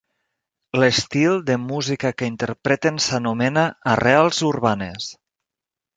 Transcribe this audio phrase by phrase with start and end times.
[0.83, 3.67] L'estil de música que interpreten s'anomena
[3.97, 5.13] arrels urbanes.